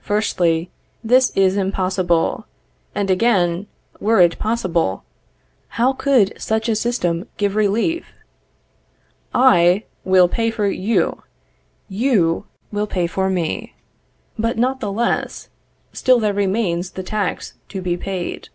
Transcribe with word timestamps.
Firstly, 0.00 0.72
this 1.04 1.30
is 1.36 1.56
impossible; 1.56 2.46
and, 2.96 3.12
again, 3.12 3.68
were 4.00 4.20
it 4.20 4.36
possible, 4.36 5.04
how 5.78 5.92
could 5.92 6.32
such 6.36 6.68
a 6.68 6.74
system 6.74 7.28
give 7.36 7.54
relief? 7.54 8.04
I 9.32 9.84
will 10.02 10.26
pay 10.26 10.50
for 10.50 10.66
you, 10.66 11.22
you 11.88 12.46
will 12.72 12.88
pay 12.88 13.06
for 13.06 13.30
me; 13.30 13.76
but 14.36 14.58
not 14.58 14.80
the 14.80 14.90
less, 14.90 15.48
still 15.92 16.18
there 16.18 16.34
remains 16.34 16.90
the 16.90 17.04
tax 17.04 17.54
to 17.68 17.80
be 17.80 17.96
paid. 17.96 18.48